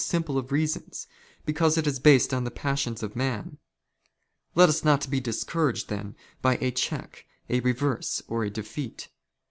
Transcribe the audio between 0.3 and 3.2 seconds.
of reasons, because it is based on the passions of